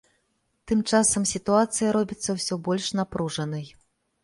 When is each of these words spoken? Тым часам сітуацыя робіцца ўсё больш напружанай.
Тым 0.71 0.79
часам 0.91 1.27
сітуацыя 1.33 1.93
робіцца 1.99 2.29
ўсё 2.39 2.59
больш 2.71 2.91
напружанай. 3.03 3.65